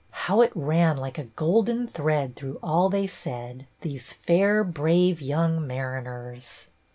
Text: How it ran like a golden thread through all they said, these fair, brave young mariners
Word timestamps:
How 0.25 0.41
it 0.41 0.51
ran 0.55 0.97
like 0.97 1.19
a 1.19 1.25
golden 1.25 1.85
thread 1.87 2.35
through 2.35 2.57
all 2.63 2.89
they 2.89 3.05
said, 3.05 3.67
these 3.81 4.13
fair, 4.13 4.63
brave 4.63 5.21
young 5.21 5.67
mariners 5.67 6.69